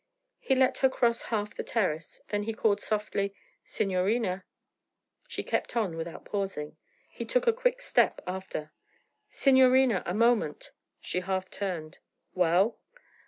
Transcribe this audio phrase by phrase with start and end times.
[0.39, 4.45] He let her cross half the terrace, then he called softly 'Signorina!'
[5.27, 6.75] She kept on without pausing.
[7.11, 8.71] He took a quick step after.
[9.29, 11.99] 'Signorina, a moment!' She half turned.
[12.33, 12.79] 'Well?'